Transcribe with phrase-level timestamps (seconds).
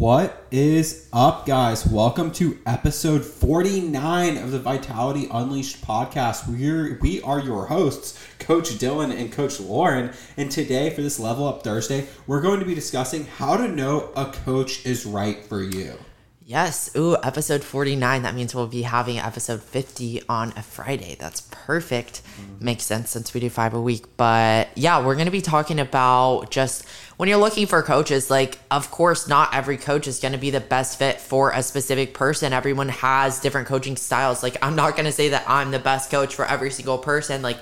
[0.00, 1.86] What is up, guys?
[1.86, 6.48] Welcome to episode 49 of the Vitality Unleashed podcast.
[6.48, 10.14] We're we are your hosts, Coach Dilan and Coach Lauren.
[10.38, 14.10] And today, for this Level Up Thursday, we're going to be discussing how to know
[14.16, 15.98] a coach is right for you.
[16.50, 16.90] Yes.
[16.96, 18.22] Ooh, episode 49.
[18.24, 21.14] That means we'll be having episode 50 on a Friday.
[21.16, 22.22] That's perfect.
[22.24, 22.64] Mm-hmm.
[22.64, 24.04] Makes sense since we do five a week.
[24.16, 26.84] But yeah, we're going to be talking about just
[27.18, 30.50] when you're looking for coaches, like, of course, not every coach is going to be
[30.50, 32.52] the best fit for a specific person.
[32.52, 34.42] Everyone has different coaching styles.
[34.42, 37.42] Like, I'm not going to say that I'm the best coach for every single person.
[37.42, 37.58] Like,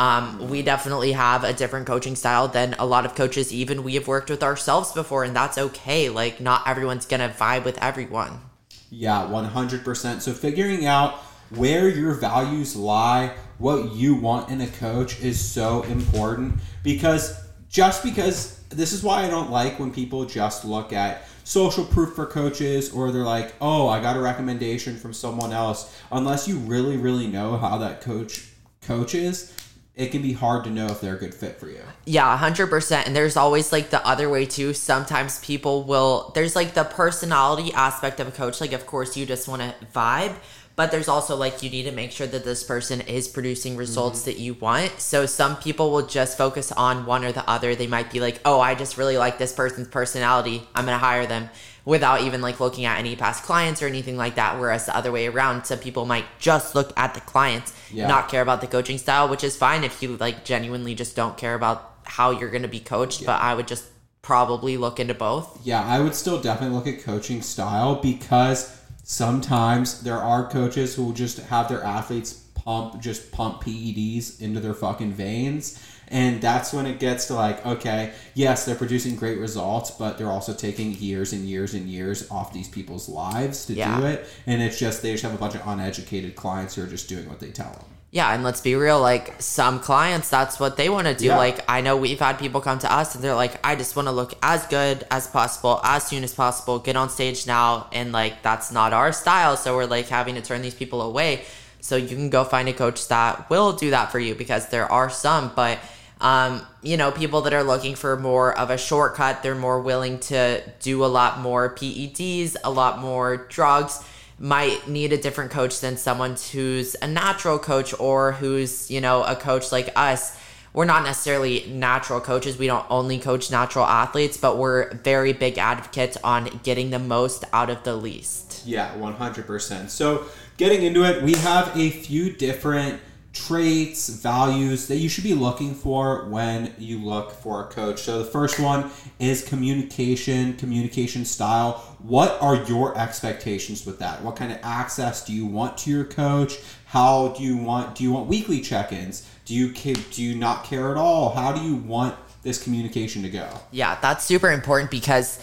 [0.00, 3.96] um, we definitely have a different coaching style than a lot of coaches, even we
[3.96, 6.08] have worked with ourselves before, and that's okay.
[6.08, 8.40] Like, not everyone's gonna vibe with everyone.
[8.88, 10.22] Yeah, 100%.
[10.22, 11.16] So, figuring out
[11.50, 17.38] where your values lie, what you want in a coach is so important because
[17.68, 22.14] just because this is why I don't like when people just look at social proof
[22.14, 25.94] for coaches or they're like, oh, I got a recommendation from someone else.
[26.10, 28.46] Unless you really, really know how that coach
[28.80, 29.54] coaches,
[30.00, 31.82] it can be hard to know if they're a good fit for you.
[32.06, 33.06] Yeah, 100%.
[33.06, 34.72] And there's always like the other way too.
[34.72, 38.62] Sometimes people will, there's like the personality aspect of a coach.
[38.62, 40.34] Like, of course, you just want to vibe,
[40.80, 44.20] but there's also like you need to make sure that this person is producing results
[44.20, 44.30] mm-hmm.
[44.30, 44.98] that you want.
[44.98, 47.74] So some people will just focus on one or the other.
[47.74, 50.66] They might be like, oh, I just really like this person's personality.
[50.74, 51.50] I'm going to hire them
[51.84, 54.58] without even like looking at any past clients or anything like that.
[54.58, 58.06] Whereas the other way around, some people might just look at the clients, yeah.
[58.06, 61.36] not care about the coaching style, which is fine if you like genuinely just don't
[61.36, 63.20] care about how you're going to be coached.
[63.20, 63.26] Yeah.
[63.26, 63.84] But I would just
[64.22, 65.60] probably look into both.
[65.62, 68.79] Yeah, I would still definitely look at coaching style because
[69.10, 74.60] sometimes there are coaches who will just have their athletes pump just pump PEDs into
[74.60, 79.38] their fucking veins and that's when it gets to like, okay, yes, they're producing great
[79.38, 83.74] results, but they're also taking years and years and years off these people's lives to
[83.74, 83.96] yeah.
[83.98, 84.26] do it.
[84.44, 87.28] And it's just, they just have a bunch of uneducated clients who are just doing
[87.28, 87.84] what they tell them.
[88.12, 91.26] Yeah, and let's be real, like some clients, that's what they want to do.
[91.26, 91.36] Yeah.
[91.36, 94.08] Like, I know we've had people come to us and they're like, I just want
[94.08, 97.86] to look as good as possible, as soon as possible, get on stage now.
[97.92, 99.56] And like, that's not our style.
[99.56, 101.44] So we're like having to turn these people away.
[101.80, 104.90] So you can go find a coach that will do that for you because there
[104.90, 105.78] are some, but
[106.20, 110.18] um, you know, people that are looking for more of a shortcut, they're more willing
[110.18, 114.04] to do a lot more PEDs, a lot more drugs,
[114.40, 119.22] might need a different coach than someone who's a natural coach or who's, you know,
[119.22, 120.36] a coach like us.
[120.72, 122.56] We're not necessarily natural coaches.
[122.56, 127.44] We don't only coach natural athletes, but we're very big advocates on getting the most
[127.52, 128.62] out of the least.
[128.64, 129.90] Yeah, 100%.
[129.90, 130.24] So,
[130.56, 133.00] getting into it, we have a few different
[133.32, 138.00] traits, values that you should be looking for when you look for a coach.
[138.00, 141.74] So the first one is communication, communication style.
[142.00, 144.22] What are your expectations with that?
[144.22, 146.58] What kind of access do you want to your coach?
[146.86, 149.28] How do you want do you want weekly check-ins?
[149.44, 151.30] Do you do you not care at all?
[151.30, 153.48] How do you want this communication to go?
[153.70, 155.38] Yeah, that's super important because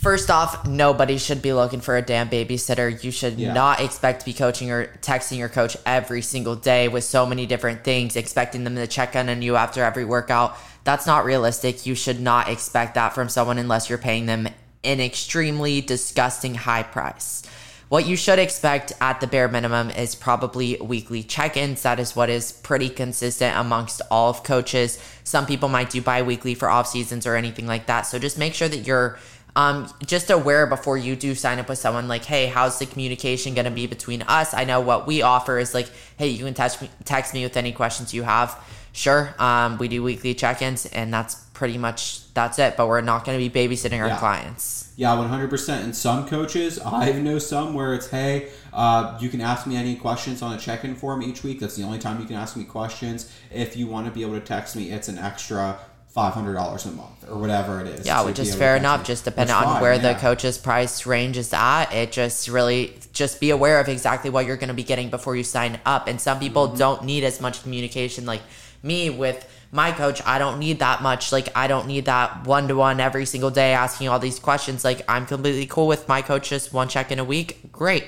[0.00, 3.02] First off, nobody should be looking for a damn babysitter.
[3.04, 3.52] You should yeah.
[3.52, 7.46] not expect to be coaching or texting your coach every single day with so many
[7.46, 10.56] different things, expecting them to check in on you after every workout.
[10.82, 11.86] That's not realistic.
[11.86, 14.48] You should not expect that from someone unless you're paying them
[14.82, 17.44] an extremely disgusting high price.
[17.88, 21.82] What you should expect at the bare minimum is probably weekly check ins.
[21.82, 24.98] That is what is pretty consistent amongst all of coaches.
[25.24, 28.02] Some people might do bi weekly for off seasons or anything like that.
[28.06, 29.18] So just make sure that you're
[29.54, 33.54] um, just aware before you do sign up with someone like hey how's the communication
[33.54, 34.54] going to be between us?
[34.54, 37.56] I know what we offer is like hey you can text me, text me with
[37.56, 38.58] any questions you have.
[38.94, 43.24] Sure um, we do weekly check-ins and that's pretty much that's it but we're not
[43.24, 44.18] going to be babysitting our yeah.
[44.18, 44.92] clients.
[44.96, 49.66] Yeah 100% and some coaches i know some where it's hey uh, you can ask
[49.66, 51.60] me any questions on a check-in form each week.
[51.60, 53.30] That's the only time you can ask me questions.
[53.50, 55.78] If you want to be able to text me it's an extra
[56.12, 58.06] five hundred dollars a month or whatever it is.
[58.06, 59.04] Yeah, which is fair enough.
[59.04, 60.12] Just depending on where yeah.
[60.12, 64.44] the coach's price range is at, it just really just be aware of exactly what
[64.44, 66.08] you're going to be getting before you sign up.
[66.08, 66.76] And some people mm-hmm.
[66.76, 68.26] don't need as much communication.
[68.26, 68.42] Like
[68.82, 71.32] me with my coach, I don't need that much.
[71.32, 74.84] Like I don't need that one to one every single day asking all these questions.
[74.84, 77.72] Like I'm completely cool with my coach just one check in a week.
[77.72, 78.04] Great.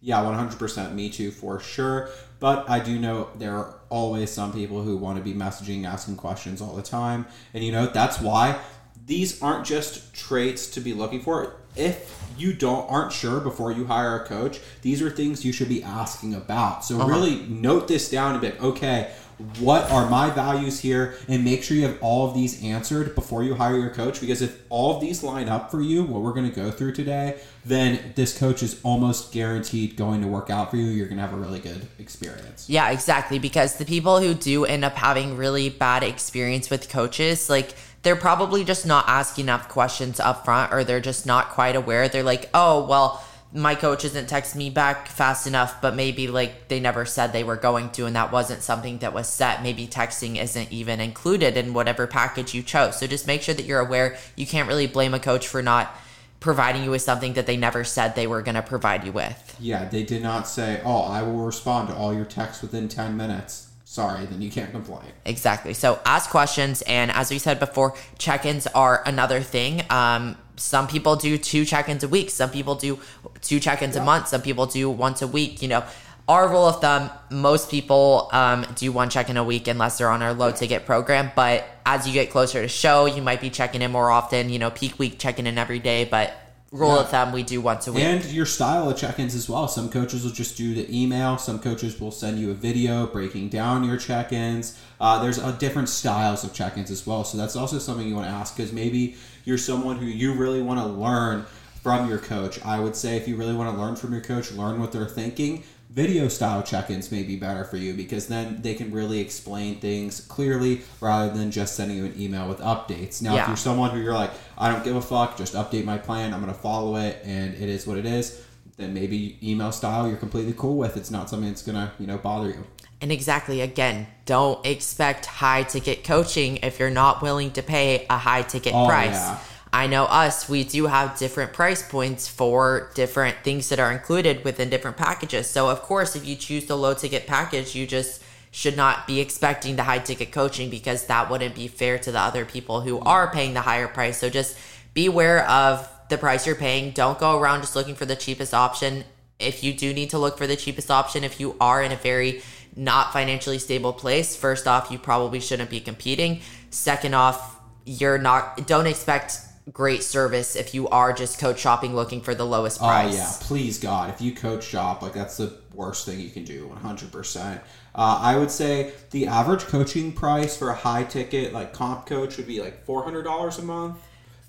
[0.00, 0.94] Yeah, one hundred percent.
[0.94, 2.10] Me too, for sure.
[2.40, 6.16] But I do know there are always some people who want to be messaging, asking
[6.16, 7.26] questions all the time.
[7.54, 8.58] And you know, that's why
[9.06, 11.56] these aren't just traits to be looking for.
[11.76, 15.68] If you don't aren't sure before you hire a coach, these are things you should
[15.68, 16.84] be asking about.
[16.84, 17.08] So uh-huh.
[17.08, 19.12] really note this down and be like, okay,
[19.58, 23.42] what are my values here and make sure you have all of these answered before
[23.42, 26.32] you hire your coach because if all of these line up for you what we're
[26.32, 30.70] going to go through today then this coach is almost guaranteed going to work out
[30.70, 30.86] for you.
[30.86, 32.68] You're going to have a really good experience.
[32.68, 37.48] Yeah exactly because the people who do end up having really bad experience with coaches
[37.48, 41.76] like they're probably just not asking enough questions up front or they're just not quite
[41.76, 42.08] aware.
[42.08, 46.68] They're like oh well my coach isn't texting me back fast enough, but maybe like
[46.68, 49.62] they never said they were going to, and that wasn't something that was set.
[49.62, 52.98] Maybe texting isn't even included in whatever package you chose.
[52.98, 54.16] So just make sure that you're aware.
[54.36, 55.94] You can't really blame a coach for not
[56.38, 59.56] providing you with something that they never said they were going to provide you with.
[59.58, 63.16] Yeah, they did not say, oh, I will respond to all your texts within 10
[63.16, 65.10] minutes sorry, then you can't complain.
[65.24, 65.74] Exactly.
[65.74, 69.82] So ask questions, and as we said before, check-ins are another thing.
[69.90, 72.30] Um, some people do two check-ins a week.
[72.30, 73.00] Some people do
[73.40, 74.02] two check-ins yeah.
[74.02, 74.28] a month.
[74.28, 75.62] Some people do once a week.
[75.62, 75.84] You know,
[76.28, 80.22] our rule of thumb: most people um, do one check-in a week unless they're on
[80.22, 81.32] our low-ticket program.
[81.34, 84.50] But as you get closer to show, you might be checking in more often.
[84.50, 86.34] You know, peak week checking in every day, but
[86.70, 87.00] rule yeah.
[87.00, 88.04] of thumb we do once a week.
[88.04, 89.66] And your style of check-ins as well.
[89.66, 91.36] Some coaches will just do the email.
[91.36, 94.80] Some coaches will send you a video breaking down your check-ins.
[95.00, 97.24] Uh, there's uh, different styles of check-ins as well.
[97.24, 100.62] So that's also something you want to ask because maybe you're someone who you really
[100.62, 101.44] want to learn
[101.82, 102.64] from your coach.
[102.64, 105.06] I would say if you really want to learn from your coach learn what they're
[105.06, 109.76] thinking video style check-ins may be better for you because then they can really explain
[109.80, 113.20] things clearly rather than just sending you an email with updates.
[113.20, 113.42] Now yeah.
[113.42, 116.32] if you're someone who you're like i don't give a fuck just update my plan
[116.32, 118.42] i'm going to follow it and it is what it is
[118.80, 120.96] then maybe email style you're completely cool with.
[120.96, 122.64] It's not something that's going to you know bother you.
[123.00, 128.18] And exactly again don't expect high ticket coaching if you're not willing to pay a
[128.18, 129.14] high ticket oh, price.
[129.14, 129.38] yeah
[129.72, 134.44] I know us, we do have different price points for different things that are included
[134.44, 135.48] within different packages.
[135.48, 139.20] So, of course, if you choose the low ticket package, you just should not be
[139.20, 142.98] expecting the high ticket coaching because that wouldn't be fair to the other people who
[143.00, 144.18] are paying the higher price.
[144.18, 144.58] So, just
[144.92, 146.90] beware of the price you're paying.
[146.90, 149.04] Don't go around just looking for the cheapest option.
[149.38, 151.96] If you do need to look for the cheapest option, if you are in a
[151.96, 152.42] very
[152.74, 156.40] not financially stable place, first off, you probably shouldn't be competing.
[156.70, 159.38] Second off, you're not, don't expect
[159.72, 163.14] great service if you are just coach shopping looking for the lowest price.
[163.14, 166.44] Oh yeah, please God, if you coach shop, like that's the worst thing you can
[166.44, 167.60] do, one hundred percent.
[167.94, 172.36] Uh, I would say the average coaching price for a high ticket like comp coach
[172.36, 173.98] would be like four hundred dollars a month.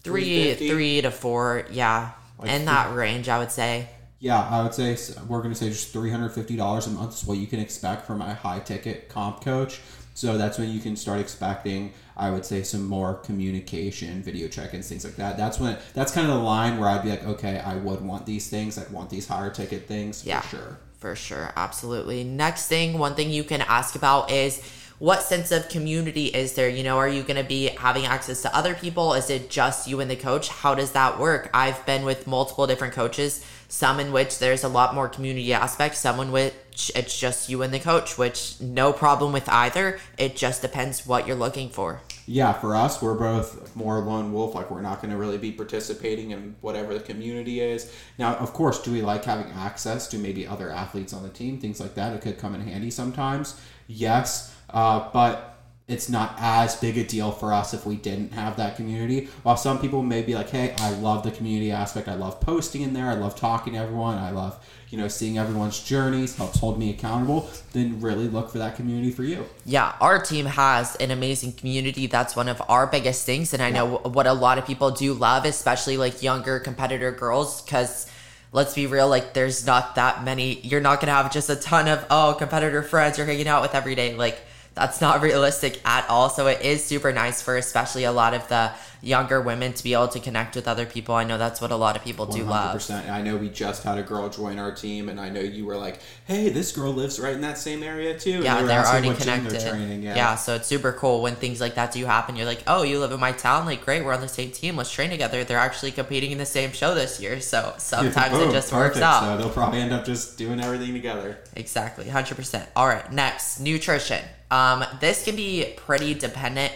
[0.04, 3.88] Three, three to four, yeah, like in that range, I would say.
[4.20, 4.98] Yeah, I would say
[5.28, 7.60] we're going to say just three hundred fifty dollars a month is what you can
[7.60, 9.82] expect from a high ticket comp coach.
[10.14, 14.88] So that's when you can start expecting, I would say, some more communication, video check-ins,
[14.90, 15.38] things like that.
[15.38, 18.26] That's when that's kind of the line where I'd be like, okay, I would want
[18.26, 18.78] these things.
[18.78, 20.78] I'd want these higher ticket things yeah, for sure.
[20.98, 22.24] For sure, absolutely.
[22.24, 24.62] Next thing, one thing you can ask about is
[25.02, 26.70] what sense of community is there?
[26.70, 29.16] You know, are you going to be having access to other people?
[29.16, 30.50] Is it just you and the coach?
[30.50, 31.50] How does that work?
[31.56, 35.96] I've been with multiple different coaches, some in which there's a lot more community aspect,
[35.96, 39.98] some in which it's just you and the coach, which no problem with either.
[40.20, 42.02] It just depends what you're looking for.
[42.28, 44.54] Yeah, for us, we're both more lone wolf.
[44.54, 47.92] Like, we're not going to really be participating in whatever the community is.
[48.20, 51.60] Now, of course, do we like having access to maybe other athletes on the team?
[51.60, 52.14] Things like that.
[52.14, 53.60] It could come in handy sometimes.
[53.88, 55.52] Yes uh, but
[55.88, 59.28] it's not as big a deal for us if we didn't have that community.
[59.44, 62.08] While some people may be like, "Hey, I love the community aspect.
[62.08, 63.08] I love posting in there.
[63.08, 64.18] I love talking to everyone.
[64.18, 64.58] I love,
[64.90, 66.38] you know, seeing everyone's journeys.
[66.38, 69.46] Helps hold me accountable." Then really look for that community for you.
[69.66, 72.08] Yeah, our team has an amazing community.
[72.08, 75.14] That's one of our biggest things, and I know what a lot of people do
[75.14, 78.06] love, especially like younger competitor girls, because
[78.54, 80.62] let's be real, like there's not that many.
[80.62, 83.76] You're not gonna have just a ton of oh competitor friends you're hanging out with
[83.76, 84.40] every day, like
[84.74, 86.30] that's not realistic at all.
[86.30, 89.94] So it is super nice for especially a lot of the younger women to be
[89.94, 91.16] able to connect with other people.
[91.16, 92.48] I know that's what a lot of people do 100%.
[92.50, 93.10] love.
[93.10, 95.76] I know we just had a girl join our team, and I know you were
[95.76, 99.14] like, "Hey, this girl lives right in that same area too." Yeah, they are already
[99.14, 99.62] connected.
[100.04, 100.16] Yeah.
[100.16, 102.36] yeah, so it's super cool when things like that do happen.
[102.36, 103.66] You're like, "Oh, you live in my town?
[103.66, 104.78] Like, great, we're on the same team.
[104.78, 108.52] Let's train together." They're actually competing in the same show this year, so sometimes it
[108.52, 108.96] just perfect.
[108.96, 109.22] works out.
[109.22, 111.40] So they'll probably end up just doing everything together.
[111.56, 112.70] Exactly, hundred percent.
[112.76, 114.24] All right, next nutrition.
[114.52, 116.74] Um, this can be pretty dependent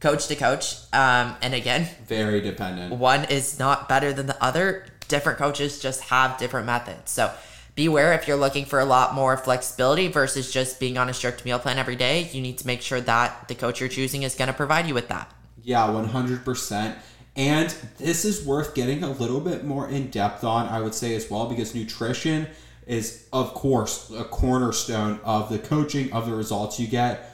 [0.00, 0.76] coach to coach.
[0.92, 2.94] Um, and again, very dependent.
[2.94, 4.86] One is not better than the other.
[5.08, 7.10] Different coaches just have different methods.
[7.10, 7.32] So
[7.74, 11.44] beware if you're looking for a lot more flexibility versus just being on a strict
[11.44, 12.28] meal plan every day.
[12.32, 14.94] You need to make sure that the coach you're choosing is going to provide you
[14.94, 15.32] with that.
[15.62, 16.96] Yeah, 100%.
[17.36, 21.14] And this is worth getting a little bit more in depth on, I would say,
[21.14, 22.48] as well, because nutrition
[22.86, 27.27] is, of course, a cornerstone of the coaching, of the results you get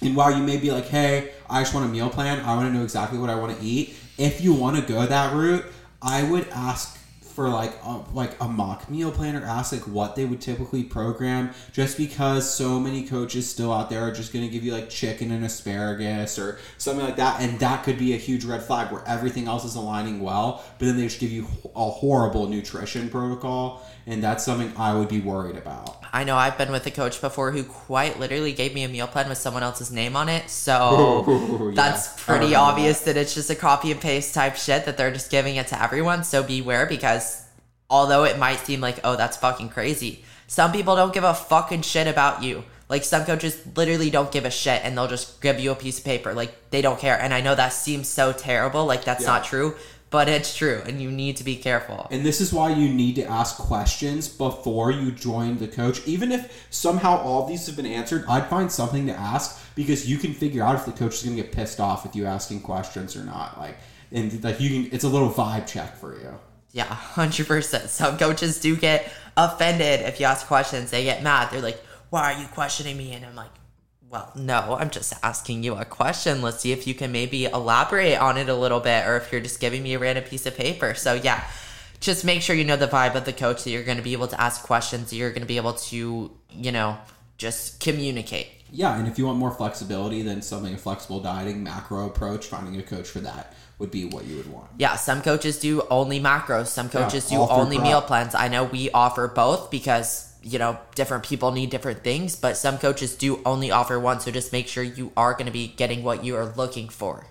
[0.00, 2.68] And while you may be like, hey, I just want a meal plan, I want
[2.68, 3.96] to know exactly what I want to eat.
[4.18, 5.64] If you want to go that route,
[6.02, 6.98] I would ask
[7.34, 10.84] for like a, like a mock meal plan or ask like what they would typically
[10.84, 14.72] program just because so many coaches still out there are just going to give you
[14.72, 18.62] like chicken and asparagus or something like that and that could be a huge red
[18.62, 22.46] flag where everything else is aligning well but then they just give you a horrible
[22.46, 26.03] nutrition protocol and that's something I would be worried about.
[26.14, 29.08] I know I've been with a coach before who quite literally gave me a meal
[29.08, 30.48] plan with someone else's name on it.
[30.48, 32.24] So Ooh, that's yeah.
[32.24, 33.14] pretty obvious that.
[33.14, 35.82] that it's just a copy and paste type shit that they're just giving it to
[35.82, 36.22] everyone.
[36.22, 37.44] So beware because
[37.90, 41.82] although it might seem like, oh, that's fucking crazy, some people don't give a fucking
[41.82, 42.62] shit about you.
[42.88, 45.98] Like some coaches literally don't give a shit and they'll just give you a piece
[45.98, 46.32] of paper.
[46.32, 47.20] Like they don't care.
[47.20, 48.86] And I know that seems so terrible.
[48.86, 49.30] Like that's yeah.
[49.30, 49.74] not true
[50.14, 52.06] but it's true and you need to be careful.
[52.12, 56.06] And this is why you need to ask questions before you join the coach.
[56.06, 60.18] Even if somehow all these have been answered, I'd find something to ask because you
[60.18, 62.60] can figure out if the coach is going to get pissed off with you asking
[62.60, 63.58] questions or not.
[63.58, 63.76] Like
[64.12, 66.32] and like you can it's a little vibe check for you.
[66.70, 67.88] Yeah, 100%.
[67.88, 70.92] Some coaches do get offended if you ask questions.
[70.92, 71.50] They get mad.
[71.50, 73.50] They're like, "Why are you questioning me?" And I'm like,
[74.14, 76.40] well, no, I'm just asking you a question.
[76.40, 79.40] Let's see if you can maybe elaborate on it a little bit or if you're
[79.40, 80.94] just giving me a random piece of paper.
[80.94, 81.44] So, yeah,
[81.98, 84.12] just make sure you know the vibe of the coach that you're going to be
[84.12, 86.96] able to ask questions, that you're going to be able to, you know,
[87.38, 88.46] just communicate.
[88.70, 92.78] Yeah, and if you want more flexibility, then something a flexible dieting macro approach, finding
[92.78, 94.68] a coach for that would be what you would want.
[94.78, 98.36] Yeah, some coaches do only macros, some coaches yeah, do only meal plans.
[98.36, 102.78] I know we offer both because you know, different people need different things, but some
[102.78, 104.20] coaches do only offer one.
[104.20, 107.26] So just make sure you are going to be getting what you are looking for.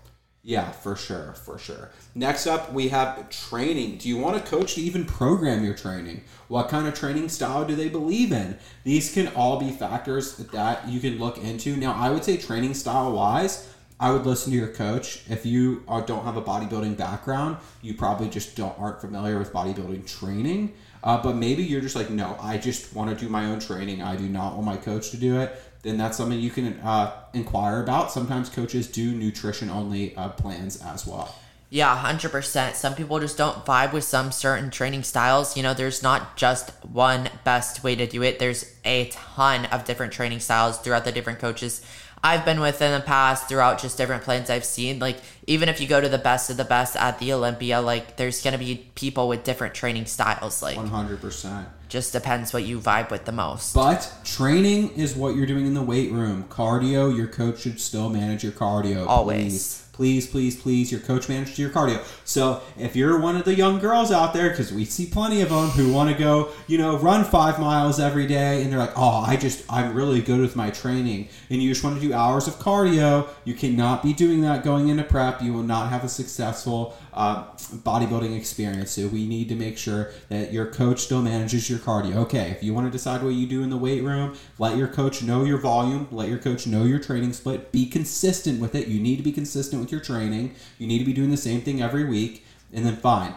[0.45, 1.91] Yeah, for sure, for sure.
[2.15, 3.97] Next up, we have training.
[3.99, 6.25] Do you want a coach to even program your training?
[6.49, 8.57] What kind of training style do they believe in?
[8.83, 11.77] These can all be factors that you can look into.
[11.77, 13.72] Now, I would say training style wise,
[14.03, 15.21] I would listen to your coach.
[15.29, 20.05] If you don't have a bodybuilding background, you probably just don't aren't familiar with bodybuilding
[20.05, 20.73] training.
[21.01, 24.01] Uh, but maybe you're just like, no, I just want to do my own training.
[24.01, 25.55] I do not want my coach to do it.
[25.83, 28.11] Then that's something you can uh, inquire about.
[28.11, 31.33] Sometimes coaches do nutrition only uh, plans as well.
[31.69, 32.75] Yeah, 100%.
[32.75, 35.55] Some people just don't vibe with some certain training styles.
[35.55, 39.85] You know, there's not just one best way to do it, there's a ton of
[39.85, 41.81] different training styles throughout the different coaches.
[42.23, 44.99] I've been with in the past throughout just different plans I've seen.
[44.99, 48.15] Like even if you go to the best of the best at the Olympia, like
[48.15, 50.61] there's gonna be people with different training styles.
[50.61, 51.67] Like one hundred percent.
[51.93, 53.75] Just depends what you vibe with the most.
[53.75, 56.45] But training is what you're doing in the weight room.
[56.45, 59.05] Cardio, your coach should still manage your cardio.
[59.05, 59.43] Always.
[59.43, 62.03] Please please, please, please, your coach manages your cardio.
[62.25, 65.49] So if you're one of the young girls out there, because we see plenty of
[65.49, 68.97] them who want to go, you know, run five miles every day, and they're like,
[68.97, 72.13] oh, I just, I'm really good with my training, and you just want to do
[72.13, 75.41] hours of cardio, you cannot be doing that going into prep.
[75.41, 78.91] You will not have a successful uh, bodybuilding experience.
[78.91, 82.15] So we need to make sure that your coach still manages your cardio.
[82.15, 84.87] Okay, if you want to decide what you do in the weight room, let your
[84.87, 88.87] coach know your volume, let your coach know your training split, be consistent with it.
[88.87, 90.55] You need to be consistent with your training.
[90.79, 93.35] You need to be doing the same thing every week, and then fine.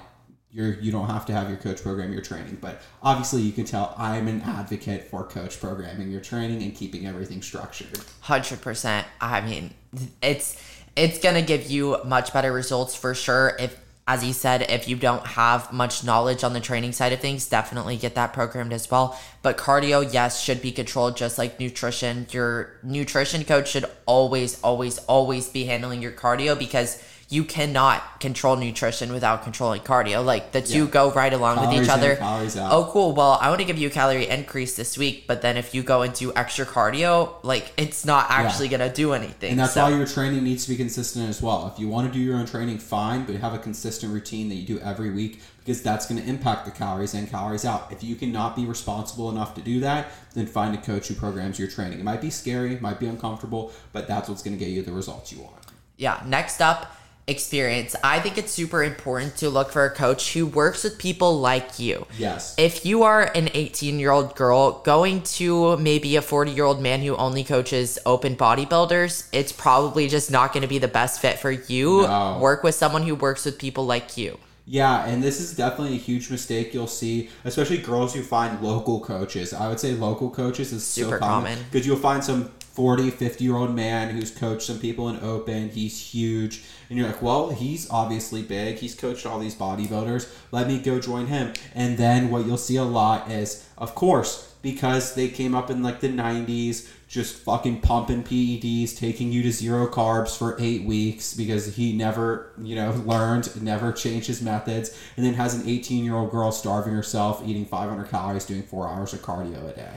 [0.51, 3.67] You're, you don't have to have your coach program your training, but obviously you can
[3.67, 7.99] tell I'm an advocate for coach programming your training and keeping everything structured.
[8.21, 9.07] Hundred percent.
[9.21, 9.75] I mean,
[10.23, 10.59] it's
[10.97, 14.95] it's gonna give you much better results for sure if as you said, if you
[14.95, 18.89] don't have much knowledge on the training side of things, definitely get that programmed as
[18.89, 19.19] well.
[19.43, 22.27] But cardio, yes, should be controlled just like nutrition.
[22.31, 28.55] Your nutrition coach should always, always, always be handling your cardio because you cannot control
[28.55, 30.25] nutrition without controlling cardio.
[30.25, 30.91] Like the two yeah.
[30.91, 32.19] go right along calories with each other.
[32.21, 33.15] Oh, cool.
[33.15, 35.83] Well, I want to give you a calorie increase this week, but then if you
[35.83, 38.79] go into extra cardio, like it's not actually yeah.
[38.79, 39.51] going to do anything.
[39.51, 39.83] And that's so.
[39.83, 41.71] why your training needs to be consistent as well.
[41.73, 44.55] If you want to do your own training, fine, but have a consistent routine that
[44.55, 47.91] you do every week because that's going to impact the calories in, calories out.
[47.91, 51.59] If you cannot be responsible enough to do that, then find a coach who programs
[51.59, 51.99] your training.
[51.99, 54.93] It might be scary, might be uncomfortable, but that's what's going to get you the
[54.93, 55.57] results you want.
[55.97, 56.23] Yeah.
[56.25, 56.95] Next up,
[57.29, 61.41] experience, I think it's super important to look for a coach who works with people
[61.41, 62.07] like you.
[62.19, 62.55] Yes.
[62.57, 66.81] If you are an 18 year old girl going to maybe a 40 year old
[66.81, 71.21] man who only coaches open bodybuilders, it's probably just not going to be the best
[71.21, 72.03] fit for you.
[72.03, 72.39] No.
[72.41, 74.39] Work with someone who works with people like you.
[74.69, 78.99] Yeah, and this is definitely a huge mistake you'll see, especially girls who find local
[78.99, 79.55] coaches.
[79.55, 83.43] I would say local coaches is super so common because you'll find some 40, 50
[83.43, 85.71] year old man who's coached some people in open.
[85.71, 86.63] He's huge.
[86.91, 88.77] And you're like, well, he's obviously big.
[88.77, 90.31] He's coached all these bodybuilders.
[90.53, 91.55] Let me go join him.
[91.75, 95.83] And then what you'll see a lot is, of course, because they came up in
[95.83, 101.33] like the 90s, just fucking pumping PEDs, taking you to zero carbs for eight weeks
[101.33, 106.05] because he never, you know, learned, never changed his methods, and then has an 18
[106.05, 109.93] year old girl starving herself, eating 500 calories, doing four hours of cardio a day.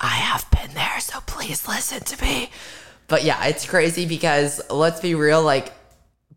[0.00, 2.50] I have been there, so please listen to me.
[3.08, 5.72] But yeah, it's crazy because let's be real, like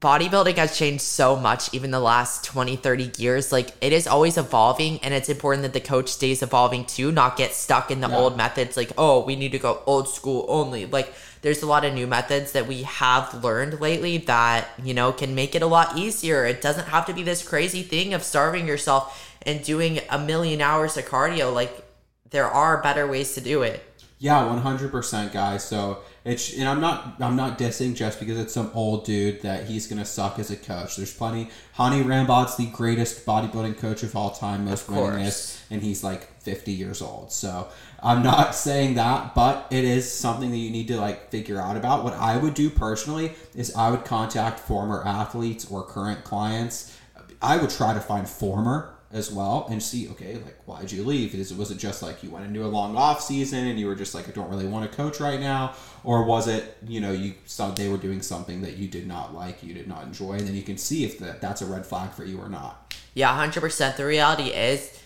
[0.01, 4.35] bodybuilding has changed so much even the last 20 30 years like it is always
[4.35, 8.09] evolving and it's important that the coach stays evolving too not get stuck in the
[8.09, 8.17] yeah.
[8.17, 11.13] old methods like oh we need to go old school only like
[11.43, 15.35] there's a lot of new methods that we have learned lately that you know can
[15.35, 18.67] make it a lot easier it doesn't have to be this crazy thing of starving
[18.67, 21.85] yourself and doing a million hours of cardio like
[22.31, 23.83] there are better ways to do it.
[24.17, 25.63] Yeah, one hundred percent, guys.
[25.63, 29.65] So it's and I'm not I'm not dissing just because it's some old dude that
[29.65, 30.95] he's gonna suck as a coach.
[30.95, 31.49] There's plenty.
[31.73, 36.71] Hany Rambod's the greatest bodybuilding coach of all time, most winningest, and he's like 50
[36.71, 37.31] years old.
[37.31, 37.69] So
[38.03, 41.75] I'm not saying that, but it is something that you need to like figure out
[41.75, 42.03] about.
[42.03, 46.95] What I would do personally is I would contact former athletes or current clients.
[47.41, 51.35] I would try to find former as well and see okay like why'd you leave?
[51.35, 53.95] Is was it just like you went into a long off season and you were
[53.95, 55.73] just like i don't really want to coach right now?
[56.03, 59.33] Or was it you know you saw they were doing something that you did not
[59.33, 61.85] like you did not enjoy and then you can see if that that's a red
[61.85, 62.95] flag for you or not.
[63.13, 64.97] Yeah 100% the reality is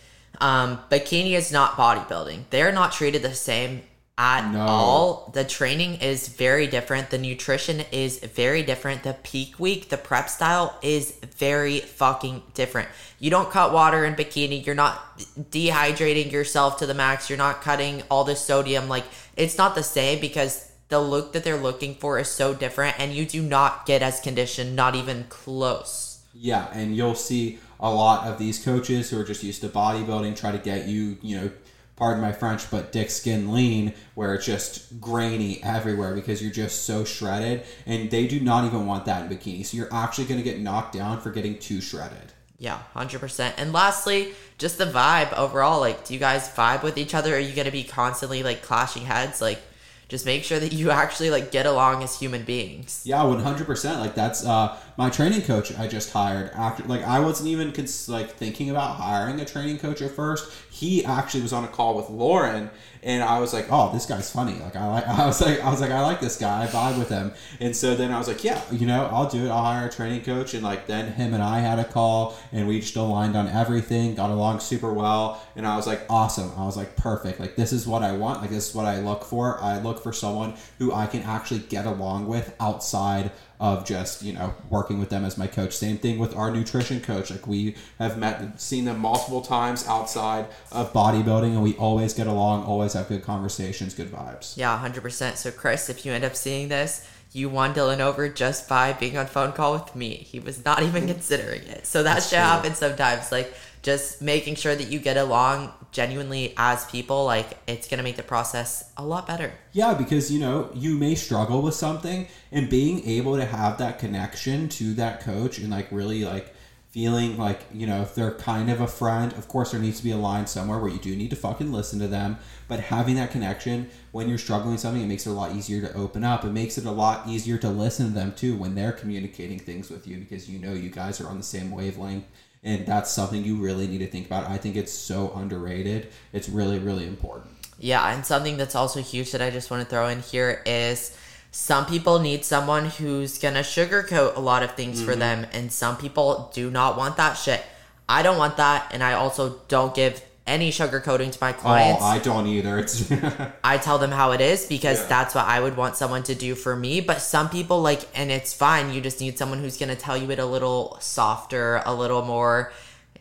[0.41, 2.43] um, bikini is not bodybuilding.
[2.50, 3.81] They're not treated the same
[4.17, 4.60] at no.
[4.62, 5.31] all.
[5.34, 7.10] The training is very different.
[7.10, 9.03] The nutrition is very different.
[9.03, 12.88] The peak week, the prep style is very fucking different.
[13.19, 14.65] You don't cut water in bikini.
[14.65, 17.29] You're not dehydrating yourself to the max.
[17.29, 18.88] You're not cutting all the sodium.
[18.88, 19.05] Like,
[19.36, 23.12] it's not the same because the look that they're looking for is so different and
[23.12, 26.19] you do not get as conditioned, not even close.
[26.34, 30.38] Yeah, and you'll see a lot of these coaches who are just used to bodybuilding
[30.38, 31.51] try to get you, you know,
[31.96, 36.84] pardon my French, but dick skin lean, where it's just grainy everywhere because you're just
[36.84, 37.64] so shredded.
[37.86, 39.66] And they do not even want that in bikini.
[39.66, 42.34] So you're actually going to get knocked down for getting too shredded.
[42.58, 43.54] Yeah, 100%.
[43.58, 45.80] And lastly, just the vibe overall.
[45.80, 47.36] Like, do you guys vibe with each other?
[47.36, 49.42] Are you going to be constantly like clashing heads?
[49.42, 49.60] Like,
[50.08, 53.01] just make sure that you actually like get along as human beings.
[53.05, 54.00] Yeah, 100%.
[54.00, 58.08] Like, that's, uh, my training coach I just hired after like I wasn't even cons-
[58.08, 60.51] like thinking about hiring a training coach at first.
[60.70, 62.70] He actually was on a call with Lauren
[63.05, 65.70] and I was like, "Oh, this guy's funny." Like I like I was like I
[65.70, 66.64] was like I like this guy.
[66.64, 67.34] I vibe with him.
[67.60, 69.50] And so then I was like, "Yeah, you know, I'll do it.
[69.50, 72.68] I'll hire a training coach." And like then him and I had a call and
[72.68, 76.66] we just aligned on everything, got along super well, and I was like, "Awesome." I
[76.66, 77.40] was like, "Perfect.
[77.40, 78.42] Like this is what I want.
[78.42, 79.62] Like this is what I look for.
[79.62, 84.33] I look for someone who I can actually get along with outside of just you
[84.33, 85.74] know working with them as my coach.
[85.74, 87.31] Same thing with our nutrition coach.
[87.31, 92.27] Like we have met seen them multiple times outside of bodybuilding and we always get
[92.27, 94.57] along always have good conversations good vibes.
[94.57, 98.70] Yeah 100% so chris if you end up seeing this you won Dilan over just
[98.70, 100.16] by being on phone call with me.
[100.16, 101.07] He was not even mm.
[101.07, 101.85] considering it.
[101.85, 103.31] So that That's shit happens sometimes.
[103.31, 108.16] Like just making sure that you get along genuinely as people, like it's gonna make
[108.16, 109.53] the process a lot better.
[109.74, 114.00] Yeah, because you know, you may struggle with something and being able to have that
[114.00, 116.54] connection to that coach and like really like
[116.96, 120.03] feeling like, you know, if they're kind of a friend, of course there needs to
[120.05, 122.38] be a line somewhere where you do need to fucking listen to them.
[122.70, 125.81] But having that connection when you're struggling with something, it makes it a lot easier
[125.81, 126.46] to open up.
[126.46, 129.90] It makes it a lot easier to listen to them too when they're communicating things
[129.90, 132.24] with you because you know you guys are on the same wavelength
[132.64, 134.50] and that's something you really need to think about.
[134.50, 136.14] I think it's so underrated.
[136.31, 137.51] It's really really important.
[137.77, 141.18] Yeah, and something that's also huge that I just want to throw in here is
[141.57, 145.05] some people need someone who's gonna sugarcoat a lot of things mm-hmm.
[145.09, 147.63] for them, and some people do not want that shit.
[148.09, 152.01] I don't want that, and I also don't give any sugarcoating to my clients.
[152.03, 152.77] Oh, I don't either.
[152.77, 153.09] It's
[153.63, 155.07] I tell them how it is because yeah.
[155.07, 157.00] that's what I would want someone to do for me.
[157.00, 158.94] But some people like, and it's fine.
[158.94, 162.74] You just need someone who's gonna tell you it a little softer, a little more,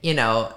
[0.03, 0.53] you know,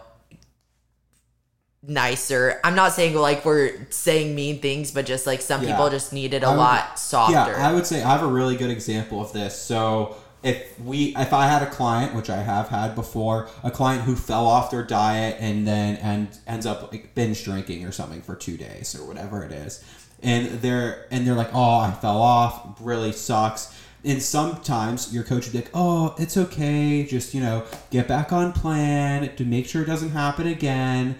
[1.83, 2.59] nicer.
[2.63, 5.71] I'm not saying like we're saying mean things, but just like some yeah.
[5.71, 7.33] people just need it a would, lot softer.
[7.33, 9.59] Yeah, I would say I have a really good example of this.
[9.59, 14.03] So if we if I had a client, which I have had before, a client
[14.03, 18.21] who fell off their diet and then and ends up like binge drinking or something
[18.21, 19.83] for two days or whatever it is,
[20.21, 23.73] and they're and they're like, oh, I fell off, really sucks.
[24.03, 28.31] And sometimes your coach would be like, oh, it's okay, just you know, get back
[28.31, 31.17] on plan to make sure it doesn't happen again.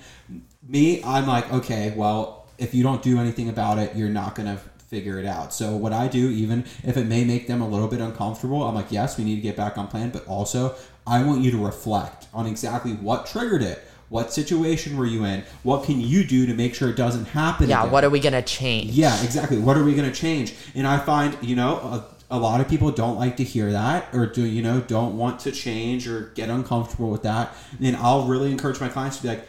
[0.68, 4.60] Me, I'm like, okay, well, if you don't do anything about it, you're not gonna
[4.88, 5.54] figure it out.
[5.54, 8.76] So what I do, even if it may make them a little bit uncomfortable, I'm
[8.76, 11.58] like, yes, we need to get back on plan, but also I want you to
[11.58, 13.84] reflect on exactly what triggered it.
[14.10, 15.44] What situation were you in?
[15.63, 17.68] What can you do to make sure it doesn't happen?
[17.68, 17.92] Yeah, again?
[17.92, 18.92] what are we gonna change?
[18.92, 19.58] Yeah, exactly.
[19.58, 20.54] What are we going to change?
[20.76, 24.13] And I find, you know, a, a lot of people don't like to hear that
[24.13, 27.56] or do, you know, don't want to change or get uncomfortable with that.
[27.82, 29.48] And I'll really encourage my clients to be like,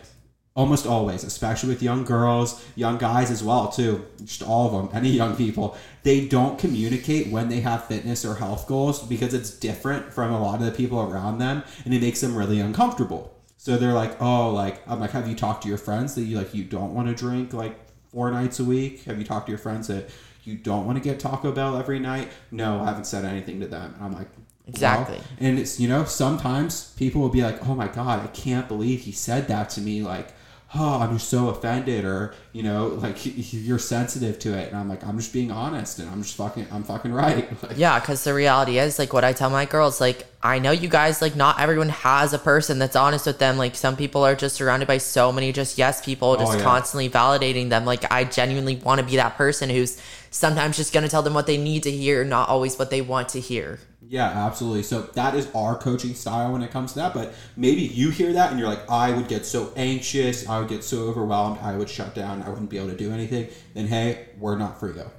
[0.54, 4.90] almost always, especially with young girls, young guys as well, too, just all of them,
[4.92, 9.50] any young people, they don't communicate when they have fitness or health goals because it's
[9.50, 13.32] different from a lot of the people around them and it makes them really uncomfortable.
[13.56, 16.36] So they're like, oh, like I'm like, have you talked to your friends that you
[16.36, 17.78] like you don't want to drink like
[18.10, 19.04] four nights a week?
[19.04, 20.10] Have you talked to your friends that
[20.48, 22.28] you don't want to get Taco Bell every night?
[22.50, 23.94] No, I haven't said anything to them.
[23.96, 24.28] And I'm like,
[24.66, 25.16] Exactly.
[25.16, 28.68] well, and it's you know sometimes people will be like, oh my god, I can't
[28.68, 30.02] believe he said that to me.
[30.02, 30.28] Like,
[30.74, 34.88] oh, I'm just so offended, or you know, like you're sensitive to it, and I'm
[34.88, 37.48] like, I'm just being honest, and I'm just fucking, I'm fucking right.
[37.62, 40.70] Like, Yeah, because the reality is, like, what I tell my girls, like, I know
[40.70, 43.56] you guys, like, not everyone has a person that's honest with them.
[43.58, 46.56] Like, some people are just surrounded by so many just yes people, oh, just Oh,
[46.58, 46.62] yeah.
[46.62, 47.84] constantly validating them.
[47.84, 50.00] Like, I genuinely want to be that person who's
[50.30, 53.00] sometimes just going to tell them what they need to hear, not always what they
[53.00, 53.80] want to hear.
[54.06, 54.84] Yeah, absolutely.
[54.84, 57.14] So that is our coaching style when it comes to that.
[57.14, 60.68] But maybe you hear that and you're like, I would get so anxious, I would
[60.68, 63.48] get so overwhelmed, I would shut down, I wouldn't be able to do anything.
[63.74, 65.10] Then hey, we're not for you.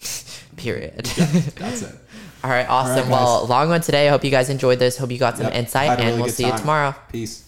[0.56, 1.04] Period.
[1.06, 1.94] That's it.
[2.44, 2.96] All right, awesome.
[3.04, 3.10] guys.
[3.10, 4.06] well, long one today.
[4.08, 4.96] I hope you guys enjoyed this.
[4.98, 5.54] Hope you got some Yep.
[5.54, 6.94] insight, and really we'll see you tomorrow.
[7.10, 7.45] Peace.